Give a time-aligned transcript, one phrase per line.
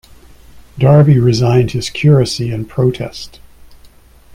[0.79, 3.39] Darby resigned his curacy in protest.